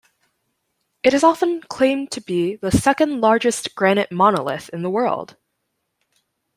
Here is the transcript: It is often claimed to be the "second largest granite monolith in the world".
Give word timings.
It 1.03 1.13
is 1.13 1.23
often 1.23 1.61
claimed 1.61 2.09
to 2.13 2.21
be 2.21 2.55
the 2.55 2.71
"second 2.71 3.21
largest 3.21 3.75
granite 3.75 4.11
monolith 4.11 4.67
in 4.69 4.81
the 4.81 4.89
world". 4.89 5.37